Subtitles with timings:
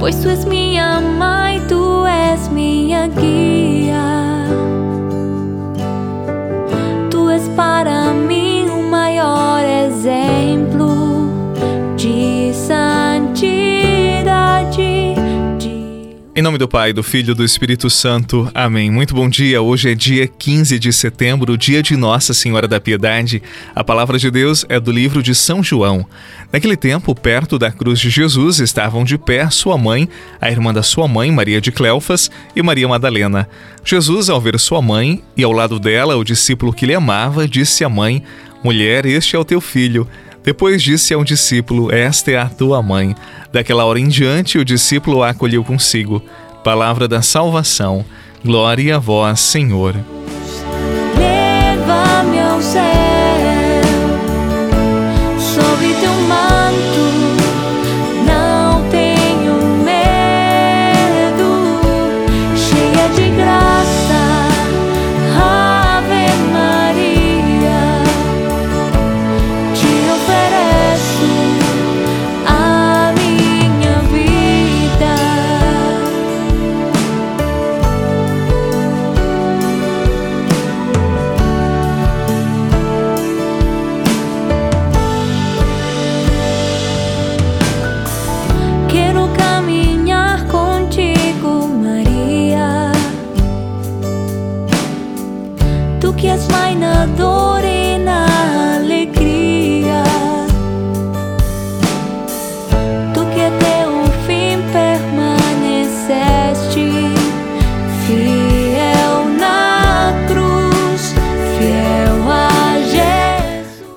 [0.00, 3.47] Tu és minha mãe, tu és minha guia.
[16.38, 18.48] Em nome do Pai, do Filho e do Espírito Santo.
[18.54, 18.92] Amém.
[18.92, 19.60] Muito bom dia.
[19.60, 23.42] Hoje é dia 15 de setembro, dia de Nossa Senhora da Piedade.
[23.74, 26.06] A palavra de Deus é do livro de São João.
[26.52, 30.08] Naquele tempo, perto da cruz de Jesus, estavam de pé sua mãe,
[30.40, 33.48] a irmã da sua mãe, Maria de Cleofas, e Maria Madalena.
[33.84, 37.82] Jesus, ao ver sua mãe e ao lado dela o discípulo que lhe amava, disse
[37.82, 38.22] à mãe:
[38.62, 40.06] Mulher, este é o teu filho.
[40.48, 43.14] Depois disse a um discípulo: Esta é a tua mãe.
[43.52, 46.22] Daquela hora em diante, o discípulo a acolheu consigo.
[46.64, 48.02] Palavra da salvação.
[48.42, 49.94] Glória a vós, Senhor.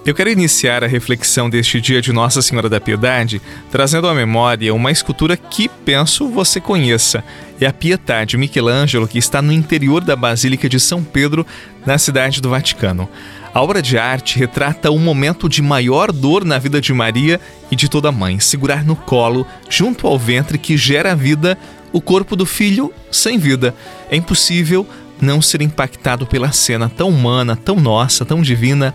[0.03, 3.39] Eu quero iniciar a reflexão deste dia de Nossa Senhora da Piedade
[3.69, 7.23] trazendo à memória uma escultura que penso você conheça.
[7.59, 11.45] É a Pietà de Michelangelo, que está no interior da Basílica de São Pedro,
[11.85, 13.07] na cidade do Vaticano.
[13.53, 17.39] A obra de arte retrata o momento de maior dor na vida de Maria
[17.69, 21.55] e de toda mãe, segurar no colo, junto ao ventre que gera vida,
[21.93, 23.75] o corpo do filho sem vida.
[24.09, 24.87] É impossível
[25.21, 28.93] não ser impactado pela cena tão humana, tão nossa, tão divina.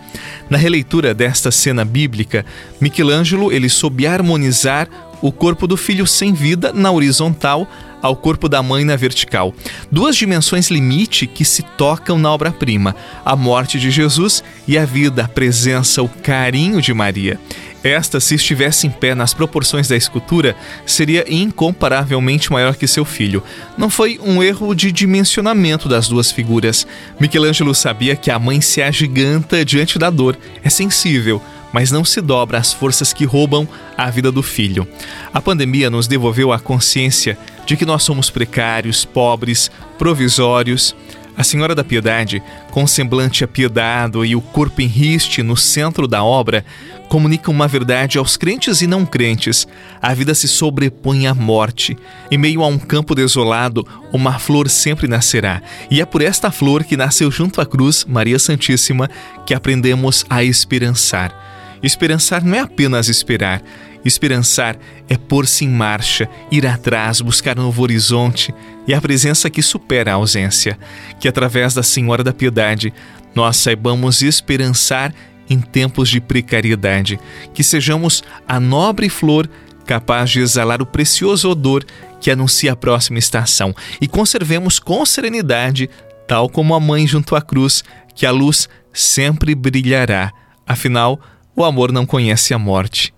[0.51, 2.45] Na releitura desta cena bíblica,
[2.81, 4.89] Michelangelo ele soube harmonizar
[5.23, 7.67] o corpo do filho sem vida na horizontal
[8.03, 9.55] ao corpo da mãe na vertical.
[9.91, 12.95] Duas dimensões limite que se tocam na obra-prima:
[13.25, 17.41] a morte de Jesus e a vida, a presença, o carinho de Maria.
[17.87, 23.41] Esta, se estivesse em pé nas proporções da escultura, seria incomparavelmente maior que seu filho.
[23.79, 26.85] Não foi um erro de dimensionamento das duas figuras.
[27.21, 31.41] Michelangelo sabia que a mãe se agiganta diante da dor, é sensível,
[31.73, 34.89] mas não se dobra às forças que roubam a vida do filho.
[35.33, 40.97] A pandemia nos devolveu a consciência de que nós somos precários, pobres, provisórios.
[41.37, 46.25] A Senhora da Piedade, com semblante apiedado e o corpo em riste no centro da
[46.25, 46.65] obra,
[47.11, 49.69] comunica uma verdade aos crentes e não crentes.
[50.01, 51.97] A vida se sobrepõe à morte.
[52.31, 55.61] Em meio a um campo desolado, uma flor sempre nascerá.
[55.91, 59.11] E é por esta flor que nasceu junto à cruz, Maria Santíssima,
[59.45, 61.79] que aprendemos a esperançar.
[61.83, 63.63] Esperançar não é apenas esperar.
[64.07, 64.79] Esperançar
[65.09, 68.55] é pôr-se em marcha, ir atrás, buscar novo horizonte
[68.87, 70.79] e a presença que supera a ausência.
[71.19, 72.95] Que através da Senhora da Piedade
[73.35, 75.13] nós saibamos esperançar
[75.51, 77.19] em tempos de precariedade.
[77.53, 79.51] Que sejamos a nobre flor
[79.85, 81.85] capaz de exalar o precioso odor
[82.21, 85.91] que anuncia a próxima estação e conservemos com serenidade,
[86.29, 87.83] tal como a mãe junto à cruz,
[88.15, 90.33] que a luz sempre brilhará.
[90.65, 91.21] Afinal,
[91.57, 93.16] o amor não conhece a morte.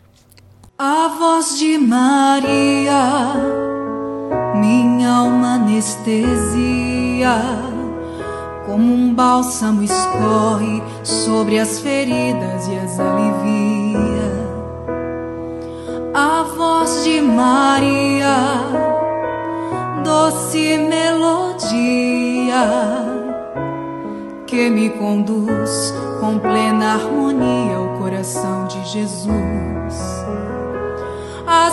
[0.81, 3.33] A voz de Maria,
[4.55, 7.35] minha alma anestesia,
[8.65, 14.31] como um bálsamo escorre sobre as feridas e as alivia.
[16.15, 18.37] A voz de Maria,
[20.05, 21.89] doce melodia
[24.47, 30.18] que me conduz com plena harmonia ao coração de Jesus.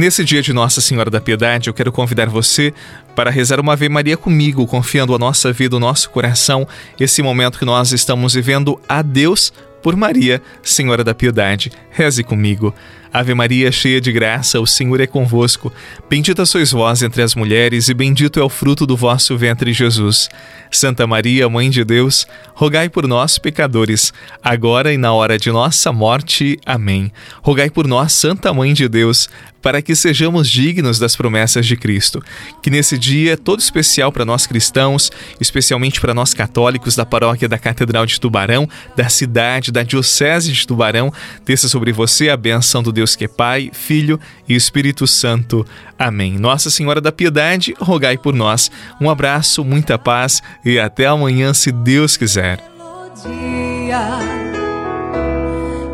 [0.00, 2.72] nesse dia de Nossa Senhora da Piedade, eu quero convidar você
[3.14, 6.66] para rezar uma Ave Maria comigo, confiando a nossa vida, o nosso coração,
[6.98, 9.52] esse momento que nós estamos vivendo a Deus
[9.82, 11.70] por Maria, Senhora da Piedade.
[11.90, 12.74] Reze comigo.
[13.12, 15.72] Ave Maria, cheia de graça, o Senhor é convosco.
[16.08, 20.28] Bendita sois vós entre as mulheres, e bendito é o fruto do vosso ventre, Jesus.
[20.70, 22.24] Santa Maria, Mãe de Deus,
[22.54, 26.56] rogai por nós, pecadores, agora e na hora de nossa morte.
[26.64, 27.10] Amém.
[27.42, 29.28] Rogai por nós, Santa Mãe de Deus,
[29.62, 32.22] para que sejamos dignos das promessas de Cristo.
[32.62, 35.10] Que nesse dia todo especial para nós cristãos,
[35.40, 40.66] especialmente para nós católicos da paróquia da Catedral de Tubarão, da cidade, da Diocese de
[40.66, 41.12] Tubarão,
[41.44, 44.18] desça sobre você a benção do Deus que é Pai, Filho
[44.48, 45.66] e Espírito Santo.
[45.98, 46.38] Amém.
[46.38, 48.70] Nossa Senhora da Piedade, rogai por nós.
[49.00, 52.58] Um abraço, muita paz e até amanhã, se Deus quiser.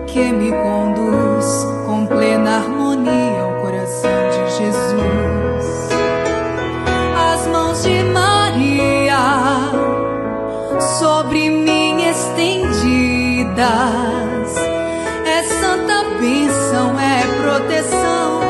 [0.06, 2.75] Que me conduz com plena harmonia
[16.18, 18.40] bênção é proteção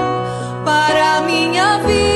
[0.65, 2.16] para minha vida.